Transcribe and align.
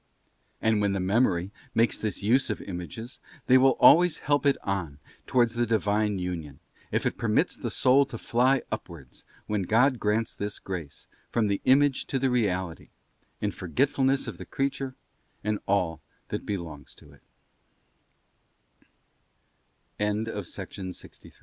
And 0.63 0.81
when 0.81 0.93
the 0.93 0.99
Memory 0.99 1.51
makes 1.75 1.99
this 1.99 2.23
use 2.23 2.49
of 2.49 2.59
images 2.63 3.19
they 3.45 3.55
will 3.59 3.77
always 3.79 4.17
help 4.17 4.47
it 4.47 4.57
on 4.63 4.97
towards 5.27 5.53
the 5.53 5.67
Divine 5.67 6.17
union, 6.17 6.57
if 6.91 7.05
it 7.05 7.19
permits 7.19 7.55
the 7.55 7.69
soul 7.69 8.07
to 8.07 8.17
fly 8.17 8.63
upwards, 8.71 9.25
when 9.45 9.61
God 9.61 9.99
grants 9.99 10.33
this 10.33 10.57
grace, 10.57 11.07
from 11.29 11.45
the 11.45 11.61
image 11.65 12.05
to 12.07 12.17
the 12.17 12.31
reality, 12.31 12.89
in 13.41 13.51
forgetfulness 13.51 14.25
of 14.25 14.39
the 14.39 14.45
creature 14.47 14.95
and 15.43 15.59
all 15.67 16.01
that 16.29 16.41